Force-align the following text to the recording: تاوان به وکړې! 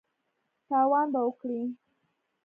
تاوان 0.67 1.07
به 1.13 1.19
وکړې! 1.27 1.61